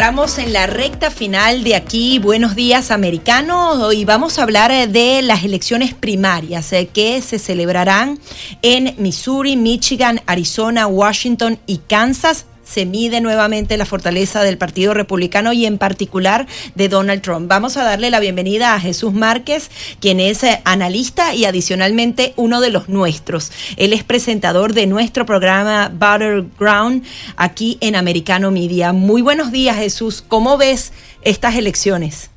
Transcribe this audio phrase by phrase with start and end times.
[0.00, 5.20] En la recta final de aquí, Buenos Días Americano, y vamos a hablar eh, de
[5.20, 8.18] las elecciones primarias eh, que se celebrarán
[8.62, 15.52] en Missouri, Michigan, Arizona, Washington y Kansas se mide nuevamente la fortaleza del Partido Republicano
[15.52, 17.48] y en particular de Donald Trump.
[17.48, 19.70] Vamos a darle la bienvenida a Jesús Márquez,
[20.00, 23.50] quien es eh, analista y adicionalmente uno de los nuestros.
[23.76, 27.04] Él es presentador de nuestro programa Battleground
[27.36, 28.92] aquí en Americano Media.
[28.92, 30.22] Muy buenos días, Jesús.
[30.22, 32.30] ¿Cómo ves estas elecciones?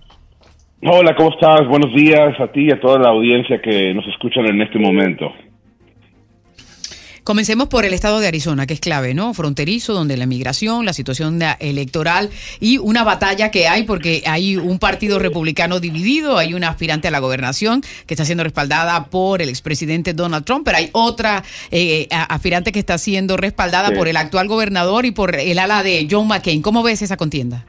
[0.82, 1.68] Hola, ¿cómo estás?
[1.68, 5.32] Buenos días a ti y a toda la audiencia que nos escuchan en este momento.
[7.24, 9.34] Comencemos por el estado de Arizona, que es clave, ¿no?
[9.34, 14.78] Fronterizo, donde la migración, la situación electoral y una batalla que hay porque hay un
[14.78, 19.48] partido republicano dividido, hay una aspirante a la gobernación que está siendo respaldada por el
[19.48, 24.50] expresidente Donald Trump, pero hay otra eh, aspirante que está siendo respaldada por el actual
[24.50, 26.62] gobernador y por el ala de John McCain.
[26.62, 27.66] ¿Cómo ves esa contienda?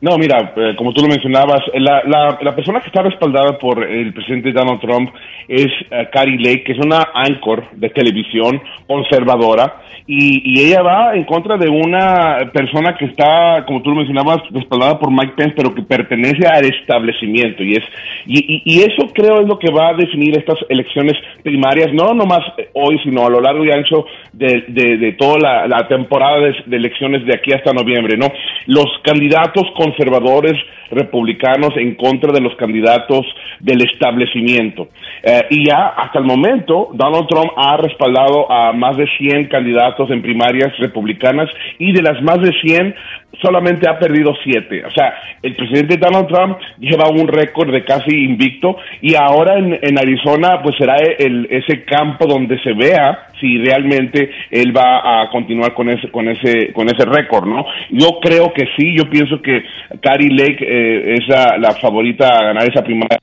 [0.00, 2.02] No, mira, eh, como tú lo mencionabas, la,
[2.40, 5.10] la, persona que está respaldada por el presidente Donald Trump
[5.48, 11.14] es uh, Carrie Lake, que es una anchor de televisión conservadora, y, y, ella va
[11.14, 15.54] en contra de una persona que está, como tú lo mencionabas, respaldada por Mike Pence,
[15.56, 17.84] pero que pertenece al establecimiento, y es
[18.24, 22.40] y, y, eso creo es lo que va a definir estas elecciones primarias, no nomás
[22.74, 26.76] hoy, sino a lo largo y ancho de, de, toda la, la temporada de, de,
[26.76, 28.28] elecciones de aquí hasta noviembre, ¿no?
[28.66, 30.54] Los candidatos con conservadores
[30.90, 33.26] republicanos en contra de los candidatos
[33.60, 34.88] del establecimiento.
[35.22, 40.10] Eh, y ya hasta el momento, Donald Trump ha respaldado a más de 100 candidatos
[40.10, 42.94] en primarias republicanas y de las más de 100
[43.40, 44.84] solamente ha perdido 7.
[44.84, 49.78] O sea, el presidente Donald Trump lleva un récord de casi invicto y ahora en,
[49.80, 55.30] en Arizona pues será el, ese campo donde se vea si realmente él va a
[55.30, 57.64] continuar con ese con ese con ese récord, ¿no?
[57.90, 59.62] Yo creo que sí, yo pienso que
[60.00, 63.18] Carrie Lake eh, es la, la favorita a ganar esa primaria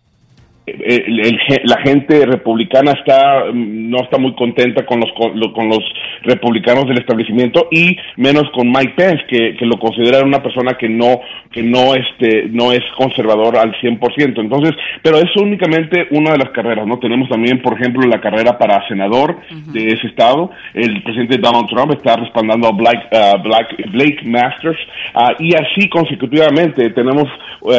[0.66, 5.84] el, la gente republicana está no está muy contenta con los con, los
[6.24, 10.90] republicanos del establecimiento y menos con Mike Pence que, que, lo considera una persona que
[10.90, 11.22] no
[11.52, 14.40] que no este no es conservador al 100%.
[14.40, 16.98] Entonces, pero es únicamente una de las carreras, ¿no?
[16.98, 19.38] Tenemos también, por ejemplo, la carrera para senador
[19.72, 20.50] de ese estado.
[20.74, 24.80] El presidente Donald Trump está respaldando a Black, uh, Black Blake Masters
[25.14, 27.30] uh, y así consecutivamente tenemos
[27.62, 27.72] uh,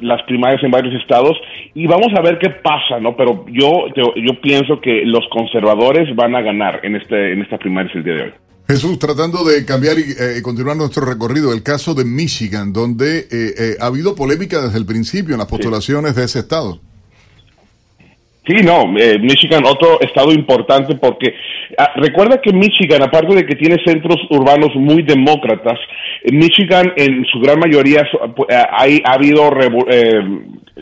[0.00, 1.36] las primarias en varios estados
[1.74, 3.16] y vamos a ver qué pasa, ¿no?
[3.16, 7.90] Pero yo, yo, pienso que los conservadores van a ganar en, este, en esta primaria
[7.94, 8.32] el día de hoy.
[8.68, 13.26] Jesús, tratando de cambiar y eh, continuar nuestro recorrido, el caso de Michigan, donde eh,
[13.32, 16.78] eh, ha habido polémica desde el principio en las postulaciones de ese estado.
[18.46, 21.34] Sí, no, Michigan, otro estado importante porque
[21.76, 25.78] ah, recuerda que Michigan, aparte de que tiene centros urbanos muy demócratas,
[26.32, 28.06] Michigan en su gran mayoría
[28.72, 29.50] hay, ha habido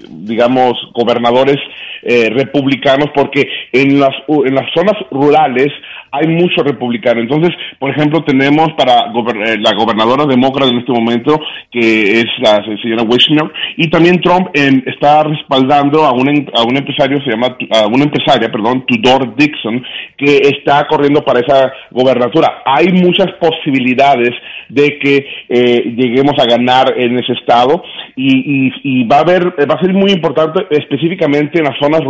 [0.09, 1.57] digamos, gobernadores
[2.03, 5.69] eh, republicanos, porque en las, en las zonas rurales
[6.13, 7.21] hay mucho republicano.
[7.21, 11.41] Entonces, por ejemplo, tenemos para eh, la gobernadora demócrata en este momento,
[11.71, 17.19] que es la señora Wishner, y también Trump está respaldando a un, a un empresario,
[17.23, 19.83] se llama, a una empresaria, perdón, Tudor Dixon,
[20.17, 22.63] que está corriendo para esa gobernatura.
[22.65, 24.31] Hay muchas posibilidades
[24.69, 27.83] de que eh, lleguemos a ganar en ese estado
[28.17, 32.01] y, va a haber, va muy importante específicamente en las zonas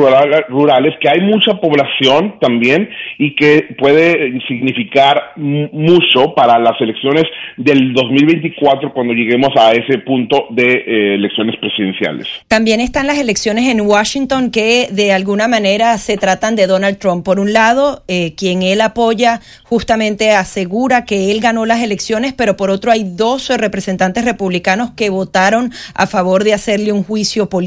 [0.49, 2.89] rurales, que hay mucha población también
[3.19, 7.25] y que puede significar mucho para las elecciones
[7.57, 12.29] del 2024 cuando lleguemos a ese punto de eh, elecciones presidenciales.
[12.49, 17.25] También están las elecciones en Washington que de alguna manera se tratan de Donald Trump.
[17.25, 22.57] Por un lado, eh, quien él apoya justamente asegura que él ganó las elecciones, pero
[22.57, 27.66] por otro hay dos representantes republicanos que votaron a favor de hacerle un juicio político.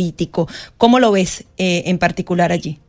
[0.77, 2.79] ¿Cómo lo ves eh, en particular allí?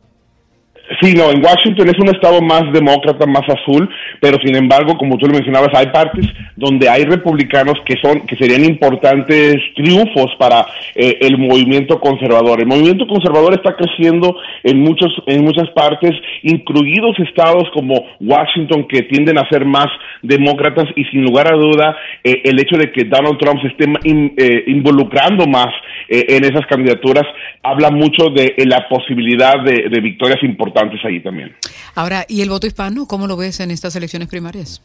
[0.99, 3.87] Sí, no, en Washington es un estado más demócrata, más azul,
[4.19, 6.25] pero sin embargo, como tú lo mencionabas, hay partes
[6.57, 10.65] donde hay republicanos que son, que serían importantes triunfos para
[10.95, 12.59] eh, el movimiento conservador.
[12.59, 16.11] El movimiento conservador está creciendo en muchos, en muchas partes,
[16.43, 19.87] incluidos estados como Washington, que tienden a ser más
[20.21, 23.85] demócratas, y sin lugar a duda, eh, el hecho de que Donald Trump se esté
[23.85, 25.69] eh, involucrando más
[26.09, 27.23] en esas candidaturas
[27.63, 31.55] habla mucho de la posibilidad de victorias importantes ahí también.
[31.95, 33.05] Ahora, ¿y el voto hispano?
[33.07, 34.81] ¿Cómo lo ves en estas elecciones primarias?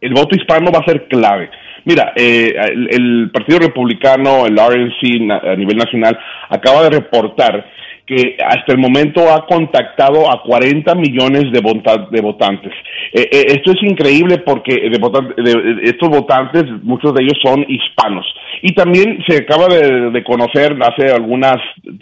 [0.00, 1.50] el voto hispano va a ser clave.
[1.84, 2.54] Mira, eh,
[2.90, 6.18] el, Partido Republicano, el RNC a nivel nacional,
[6.48, 7.64] acaba de reportar
[8.06, 11.60] que hasta el momento ha contactado a 40 millones de,
[12.10, 12.72] de votantes.
[13.12, 18.24] Eh, eh, esto es increíble porque de, estos votantes, muchos de ellos son hispanos.
[18.62, 21.56] Y también se acaba de conocer hace algunas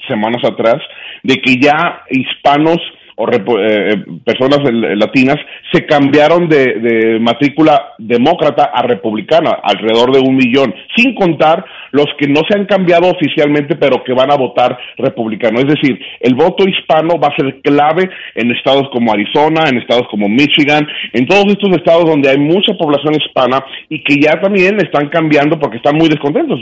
[0.07, 0.77] semanas atrás
[1.23, 2.79] de que ya hispanos
[3.17, 4.59] o eh, eh, personas
[4.97, 5.37] latinas
[5.73, 12.27] se cambiaron de, matrícula demócrata a republicana, alrededor de un millón, sin contar los que
[12.27, 15.61] no se han cambiado oficialmente, pero que van a votar republicano.
[15.61, 20.09] Es decir, el voto hispano va a ser clave en estados como Arizona, en estados
[20.11, 24.77] como Michigan, en todos estos estados donde hay mucha población hispana y que ya también
[24.81, 26.61] están cambiando porque están muy descontentos.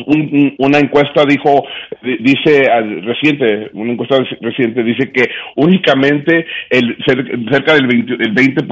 [0.59, 1.65] una encuesta dijo,
[2.03, 2.65] dice
[3.03, 8.63] reciente, una encuesta reciente dice que únicamente el, cerca del 20%, el 20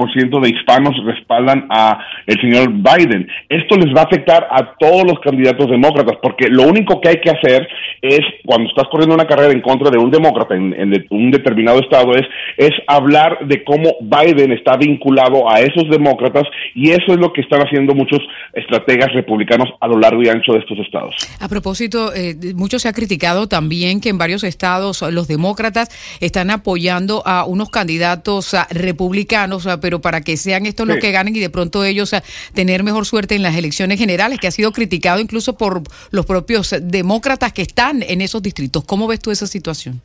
[0.41, 3.27] de hispanos respaldan a el señor Biden.
[3.49, 7.21] Esto les va a afectar a todos los candidatos demócratas, porque lo único que hay
[7.21, 7.67] que hacer
[8.01, 12.13] es, cuando estás corriendo una carrera en contra de un demócrata en, un determinado estado,
[12.13, 12.25] es,
[12.57, 16.43] es hablar de cómo Biden está vinculado a esos demócratas
[16.75, 18.19] y eso es lo que están haciendo muchos
[18.53, 21.15] estrategas republicanos a lo largo y ancho de estos estados.
[21.39, 25.89] A propósito, eh, mucho se ha criticado también que en varios estados los demócratas
[26.19, 31.39] están apoyando a unos candidatos republicanos, pero para que sean estos los que ganen y
[31.39, 32.15] de pronto ellos
[32.53, 36.75] tener mejor suerte en las elecciones generales, que ha sido criticado incluso por los propios
[36.81, 38.83] demócratas que están en esos distritos.
[38.85, 40.01] ¿Cómo ves tú esa situación?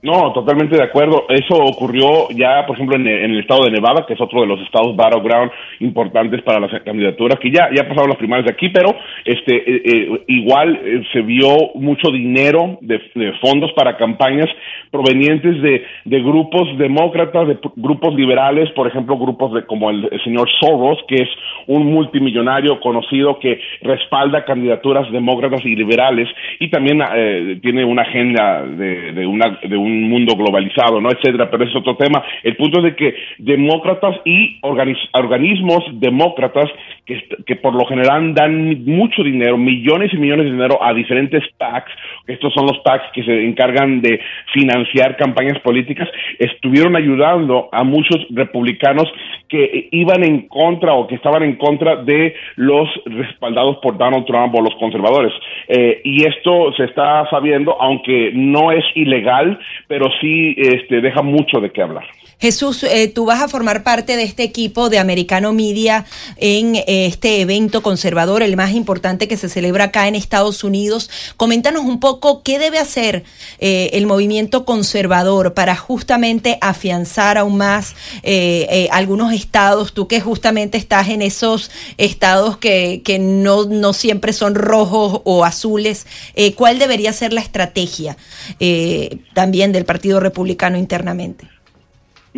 [0.00, 1.26] No, totalmente de acuerdo.
[1.28, 4.60] Eso ocurrió ya, por ejemplo, en el, estado de Nevada, que es otro de los
[4.60, 5.50] estados battleground
[5.80, 9.82] importantes para las candidaturas, que ya ya pasaron las primarias de aquí, pero este eh,
[9.84, 13.00] eh, igual eh, se vio mucho dinero de,
[13.40, 14.48] fondos para campañas
[14.92, 20.48] provenientes de, de grupos demócratas, de grupos liberales, por ejemplo, grupos de como el, señor
[20.60, 21.28] Soros, que es
[21.66, 26.28] un multimillonario conocido que respalda candidaturas demócratas y liberales
[26.60, 27.02] y también
[27.62, 31.10] tiene una agenda de, de una de un un mundo globalizado, ¿no?
[31.10, 32.22] Etcétera, pero es otro tema.
[32.42, 36.70] El punto es de que demócratas y organismos demócratas
[37.06, 41.42] que, que por lo general dan mucho dinero, millones y millones de dinero a diferentes
[41.56, 41.90] PACs,
[42.26, 44.20] estos son los PACs que se encargan de
[44.52, 46.08] financiar campañas políticas,
[46.38, 49.08] estuvieron ayudando a muchos republicanos
[49.48, 54.54] que iban en contra o que estaban en contra de los respaldados por Donald Trump
[54.54, 55.32] o los conservadores.
[55.68, 61.60] Eh, y esto se está sabiendo, aunque no es ilegal, pero sí este, deja mucho
[61.60, 62.04] de qué hablar.
[62.40, 66.06] Jesús, eh, tú vas a formar parte de este equipo de Americano Media
[66.36, 71.10] en eh, este evento conservador, el más importante que se celebra acá en Estados Unidos.
[71.36, 73.24] Coméntanos un poco qué debe hacer
[73.58, 77.96] eh, el movimiento conservador para justamente afianzar aún más
[78.90, 84.54] algunos estados, tú que justamente estás en esos estados que, que no, no siempre son
[84.54, 86.06] rojos o azules.
[86.54, 88.16] ¿Cuál debería ser la estrategia
[89.34, 91.57] también del Partido Republicano internamente?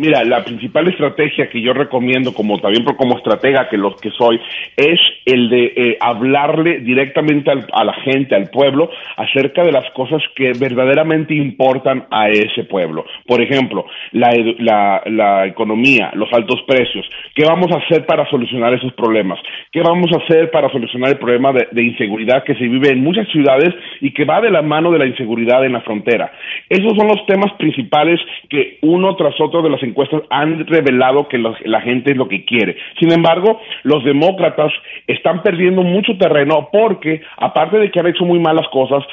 [0.01, 4.41] Mira, la principal estrategia que yo recomiendo, como también como estratega que los que soy,
[4.75, 10.19] es el de eh, hablarle directamente a la gente, al pueblo, acerca de las cosas
[10.35, 13.05] que verdaderamente importan a ese pueblo.
[13.27, 17.07] Por ejemplo, la, la, economía, los altos precios.
[17.35, 19.37] ¿Qué vamos a hacer para solucionar esos problemas?
[19.71, 23.03] ¿Qué vamos a hacer para solucionar el problema de, de inseguridad que se vive en
[23.03, 26.31] muchas ciudades y que va de la mano de la inseguridad en la frontera?
[26.69, 31.37] Esos son los temas principales que uno tras otro de las encuestas han revelado que
[31.37, 32.75] la gente es lo que quiere.
[32.99, 34.71] Sin embargo, los demócratas
[35.07, 39.03] están perdiendo mucho terreno porque, aparte de que han hecho muy malas cosas,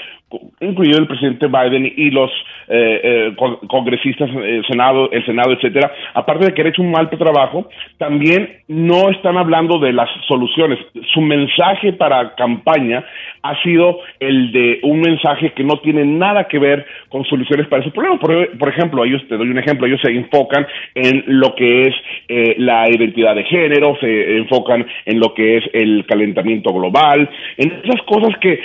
[0.61, 2.31] incluido el presidente Biden y los
[2.69, 7.09] eh, eh, congresistas, el Senado, el Senado, etcétera, aparte de que han hecho un mal
[7.09, 10.79] trabajo, también no están hablando de las soluciones.
[11.15, 13.05] Su mensaje para campaña
[13.43, 17.83] ha sido el de un mensaje que no tiene nada que ver con soluciones para
[17.83, 18.19] ese problema.
[18.19, 21.95] Por, ejemplo, ellos, te doy un ejemplo, ellos se enfocan en lo que es
[22.29, 27.73] eh, la identidad de género, se enfocan en lo que es el calentamiento global, en
[27.85, 28.61] esas cosas que,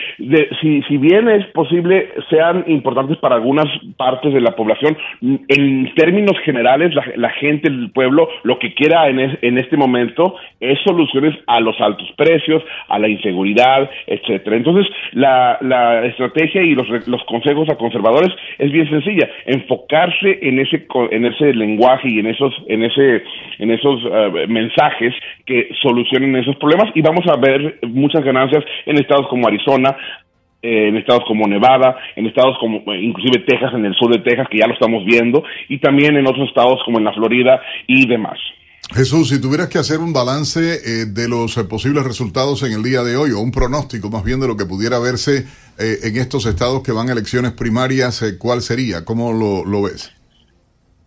[0.62, 3.65] si, si bien es posible sean importantes para algunas
[3.98, 4.98] partes de la población.
[5.22, 10.79] En términos generales, la, gente, el pueblo, lo que quiera en, en, este momento es
[10.83, 14.57] soluciones a los altos precios, a la inseguridad, etcétera.
[14.57, 20.60] Entonces, la, la estrategia y los, los consejos a conservadores es bien sencilla, enfocarse en
[20.60, 23.24] ese en ese lenguaje y en esos en ese
[23.60, 25.13] en esos eh, mensajes
[25.45, 29.95] que solucionen esos problemas y vamos a ver muchas ganancias en estados como Arizona,
[30.63, 34.24] eh, en estados como Nevada, en estados como eh, inclusive Texas, en el sur de
[34.24, 37.62] Texas, que ya lo estamos viendo, y también en otros estados como en la Florida
[37.86, 38.39] y demás.
[38.91, 42.84] Jesús, si tuvieras que hacer un balance eh, de los eh, posibles resultados en el
[42.84, 45.46] día de hoy, o un pronóstico más bien de lo que pudiera verse
[45.79, 49.05] eh, en estos estados que van a elecciones primarias, ¿cuál sería?
[49.05, 50.13] ¿Cómo lo, lo ves?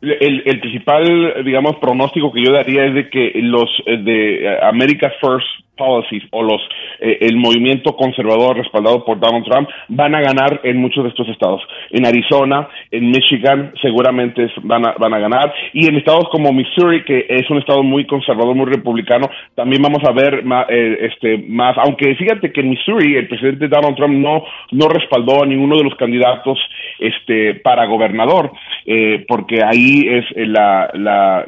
[0.00, 5.65] El, el, principal, digamos, pronóstico que yo daría es de que los de America First
[5.76, 6.60] policies o los
[7.00, 11.28] eh, el movimiento conservador respaldado por Donald Trump van a ganar en muchos de estos
[11.28, 11.62] estados.
[11.90, 15.52] En Arizona, en Michigan, seguramente van a, van a ganar.
[15.72, 20.02] Y en estados como Missouri, que es un estado muy conservador, muy republicano, también vamos
[20.04, 21.76] a ver más, eh, este, más.
[21.78, 25.84] Aunque fíjate que en Missouri el presidente Donald Trump no, no respaldó a ninguno de
[25.84, 26.58] los candidatos
[26.98, 28.52] este, para gobernador,
[28.86, 31.44] eh, porque ahí es la, la,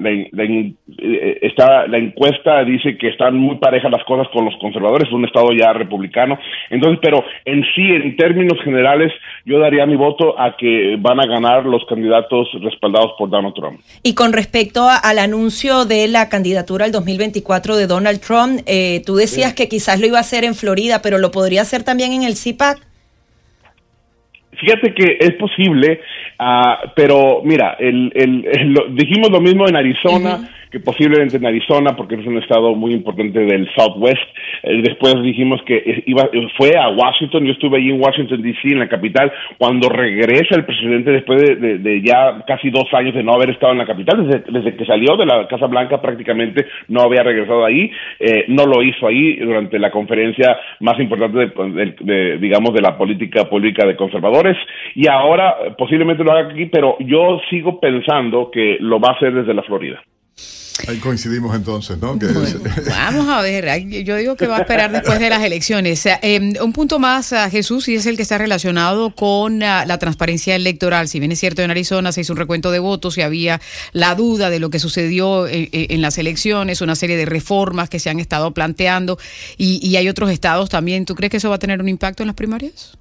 [1.42, 5.25] está, la encuesta dice que están muy parejas las cosas con los conservadores, es un
[5.25, 6.38] estado ya republicano.
[6.70, 9.12] Entonces, pero en sí, en términos generales,
[9.44, 13.80] yo daría mi voto a que van a ganar los candidatos respaldados por Donald Trump.
[14.02, 19.14] Y con respecto al anuncio de la candidatura al 2024 de Donald Trump, eh, tú
[19.16, 22.25] decías que quizás lo iba a hacer en Florida, pero lo podría hacer también en
[22.25, 22.88] el CIPAC.
[24.60, 26.00] Fíjate que es posible,
[26.40, 31.96] uh, pero mira, el, el, el, dijimos lo mismo en Arizona que posiblemente en Arizona,
[31.96, 34.22] porque es un estado muy importante del Southwest.
[34.62, 38.80] Eh, después dijimos que iba, fue a Washington, yo estuve allí en Washington, D.C., en
[38.80, 43.50] la capital, cuando regresa el presidente después de, ya casi dos años de no haber
[43.50, 47.64] estado en la capital, desde, que salió de la Casa Blanca prácticamente no había regresado
[47.64, 51.50] ahí, eh, no lo hizo ahí durante la conferencia más importante,
[52.00, 54.56] de, digamos, de la política pública de conservadores,
[54.94, 59.32] y ahora posiblemente lo haga aquí, pero yo sigo pensando que lo va a hacer
[59.32, 60.02] desde la Florida.
[60.87, 62.16] Ahí coincidimos entonces, ¿no?
[62.88, 66.04] vamos a ver, yo digo que va a esperar después de las elecciones.
[66.23, 70.54] Em, un punto más, Jesús, y es el que está relacionado con ah, la transparencia
[70.54, 71.08] electoral.
[71.08, 73.61] Si bien es cierto, en Arizona se hizo un recuento de votos y había
[73.92, 77.88] la duda de lo que sucedió eh, eh, en, las elecciones, una serie de reformas
[77.88, 79.18] que se han estado planteando,
[79.56, 81.04] y, y hay otros estados también.
[81.04, 82.99] ¿Tú crees que eso va a tener un impacto en las primarias?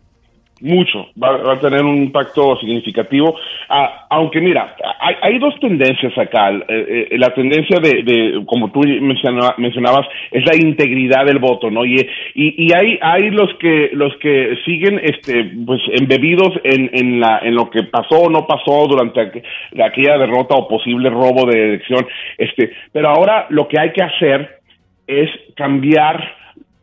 [0.61, 3.35] Mucho, va, a tener un impacto significativo.
[3.69, 6.51] Ah, aunque mira, hay, hay, dos tendencias acá.
[6.51, 11.85] Eh, eh, la tendencia de, como tú mencionabas, es la integridad del voto, ¿no?
[11.85, 11.95] Y,
[12.35, 17.39] y, y, hay, hay los que los que siguen, este, pues, embebidos en, en, la,
[17.39, 19.43] en lo que pasó o no pasó durante
[19.83, 22.07] aquella derrota o posible robo de elección.
[22.37, 24.57] Este, pero ahora lo que hay que hacer
[25.07, 26.37] es cambiar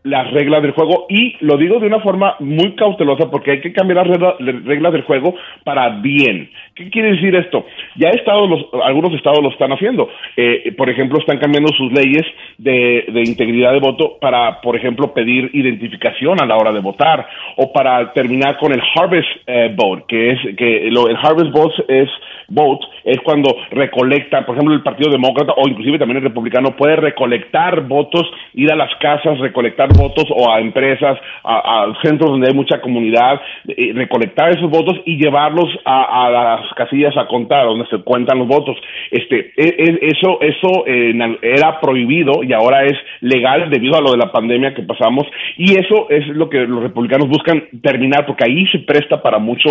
[0.04, 3.72] las reglas del juego y lo digo de una forma muy cautelosa porque hay que
[3.72, 5.34] cambiar las reglas del juego
[5.64, 6.50] para bien.
[6.74, 7.64] ¿Qué quiere decir esto?
[7.96, 10.10] Ya estados los, algunos estados lo están haciendo.
[10.36, 12.26] Eh, por ejemplo, están cambiando sus leyes
[12.58, 17.26] de, de, integridad de voto para, por ejemplo, pedir identificación a la hora de votar
[17.56, 21.82] o para terminar con el harvest eh, vote, que es que lo, el harvest vote
[21.88, 22.10] es
[22.48, 26.96] vote es cuando recolecta, por ejemplo, el Partido Demócrata o inclusive también el Republicano puede
[26.96, 32.54] recolectar votos, ir a las casas, recolectar votos o a empresas, a, centros donde hay
[32.54, 37.98] mucha comunidad, eh, recolectar esos votos y llevarlos a, las casillas a contar, donde se
[37.98, 38.76] cuentan los votos.
[39.10, 44.12] Este, e, e, eso, eso eh, era prohibido y ahora es legal debido a lo
[44.12, 48.44] de la pandemia que pasamos y eso es lo que los republicanos buscan terminar porque
[48.44, 49.70] ahí se presta para mucho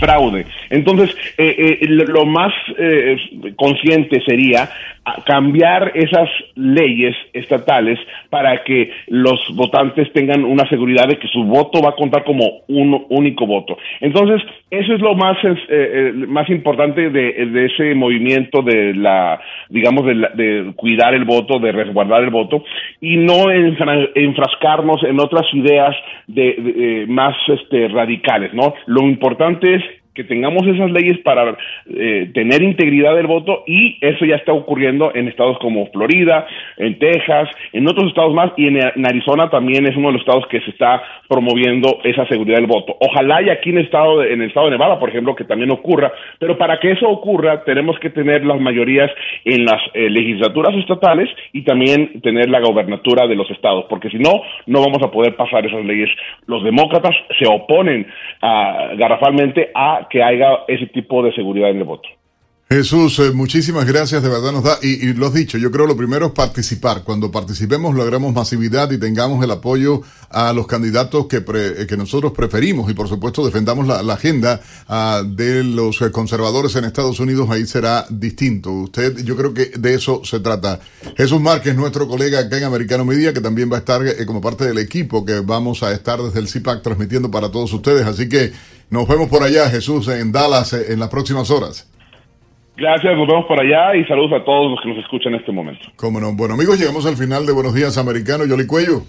[0.00, 0.46] fraude.
[0.70, 2.52] Entonces, eh, lo más
[3.56, 4.68] consciente sería
[5.24, 11.80] cambiar esas leyes estatales para que los votantes tengan una seguridad de que su voto
[11.82, 13.76] va a contar como un único voto.
[14.00, 20.04] Entonces, eso es lo más, eh, eh, más importante de, ese movimiento de la, digamos,
[20.06, 22.64] de, cuidar el voto, de resguardar el voto
[23.00, 28.74] y no enfrascarnos en otras ideas de, más este, radicales, ¿no?
[28.86, 29.82] Lo importante es
[30.14, 31.56] que tengamos esas leyes para
[31.88, 36.98] eh, tener integridad del voto y eso ya está ocurriendo en estados como Florida, en
[36.98, 40.60] Texas, en otros estados más y en, Arizona también es uno de los estados que
[40.60, 42.96] se está promoviendo esa seguridad del voto.
[43.00, 45.44] Ojalá y aquí en el estado de, en el estado de Nevada, por ejemplo, que
[45.44, 49.10] también ocurra, pero para que eso ocurra tenemos que tener las mayorías
[49.44, 54.18] en las eh, legislaturas estatales y también tener la gobernatura de los estados, porque si
[54.18, 56.10] no no vamos a poder pasar esas leyes.
[56.46, 58.06] Los demócratas se oponen
[58.42, 62.08] uh, garrafalmente a que haya ese tipo de seguridad en el voto.
[62.72, 65.96] Jesús, eh, muchísimas gracias, de verdad nos da, y, lo has dicho, yo creo lo
[65.96, 67.02] primero es participar.
[67.02, 72.30] Cuando participemos logramos masividad y tengamos el apoyo a los candidatos que, eh, que nosotros
[72.30, 77.50] preferimos y por supuesto defendamos la, agenda ah, de los eh, conservadores en Estados Unidos,
[77.50, 78.70] ahí será distinto.
[78.70, 80.78] Usted, yo creo que de eso se trata.
[81.16, 84.64] Jesús Márquez, nuestro colega acá en Americano Media, que también va a estar como parte
[84.64, 88.06] del equipo que vamos a estar desde el CIPAC transmitiendo para todos ustedes.
[88.06, 88.52] Así que
[88.90, 91.90] nos vemos por allá, Jesús, en Dallas en las próximas horas.
[92.76, 95.52] Gracias, nos vemos por allá y saludos a todos los que nos escuchan en este
[95.52, 95.82] momento.
[95.96, 96.32] Cómo no.
[96.32, 98.46] Bueno, amigos, llegamos al final de Buenos Días Americano.
[98.46, 99.02] Yoli Cuello.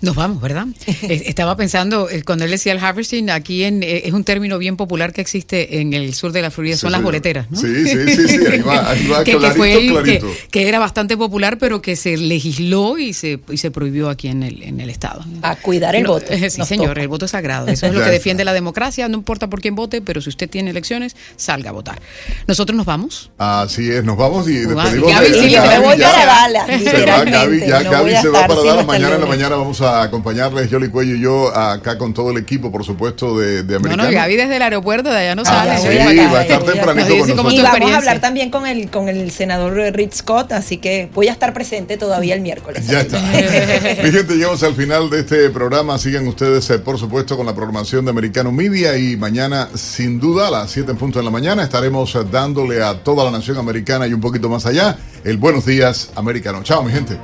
[0.00, 0.66] Nos vamos, ¿verdad?
[1.02, 4.76] Estaba pensando, eh, cuando él decía el harvesting, aquí en, eh, es un término bien
[4.76, 7.58] popular que existe en el sur de la Florida, son las boleteras, ¿no?
[7.58, 11.96] Sí, sí, sí, sí, ahí va, ahí va que, Que, era bastante popular, pero que
[11.96, 15.24] se legisló y se, y se prohibió aquí en el, en el Estado.
[15.42, 16.26] A cuidar el voto.
[16.36, 17.68] Sí, señor, el voto es sagrado.
[17.68, 20.48] Eso es lo que defiende la democracia, no importa por quién vote, pero si usted
[20.48, 22.00] tiene elecciones, salga a votar.
[22.46, 23.30] Nosotros nos vamos.
[23.38, 27.60] Así es, nos vamos y despedimos Gaby, sí, me voy a Dallas, Se va, Gaby,
[27.60, 31.14] ya Gaby se va para Dallas, mañana en la mañana vamos a acompañarles, Yoli Cuello
[31.14, 34.04] y yo, acá con todo el equipo, por supuesto, de, de Americano.
[34.04, 35.78] No, no, Gaby desde el aeropuerto de allá no ah, sale.
[35.78, 37.52] Sí, va a estar tempranito con nosotros.
[37.52, 41.28] Y vamos a hablar también con el, con el senador Rick Scott, así que voy
[41.28, 42.86] a estar presente todavía el miércoles.
[42.86, 43.20] Ya está.
[44.02, 45.98] Mi gente, llegamos al final de este programa.
[45.98, 50.48] Sigan ustedes, eh, por supuesto, con la programación de Americano Media y mañana, sin duda,
[50.48, 53.58] a las 7 en punto de la mañana, estaremos eh, dándole a toda la nación
[53.58, 56.62] americana y un poquito más allá el Buenos Días Americano.
[56.62, 57.18] Chao, mi gente.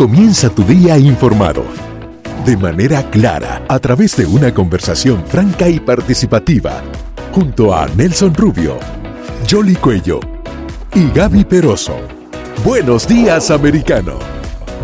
[0.00, 1.62] Comienza tu día informado.
[2.46, 6.80] De manera clara, a través de una conversación franca y participativa.
[7.32, 8.78] Junto a Nelson Rubio,
[9.46, 10.20] Jolly Cuello
[10.94, 11.98] y Gaby Peroso.
[12.64, 14.18] Buenos días, americano.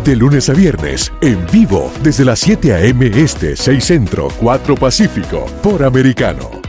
[0.03, 3.07] De lunes a viernes, en vivo, desde las 7 a.m.
[3.07, 6.66] Este, 6 Centro, 4 Pacífico, por Americano.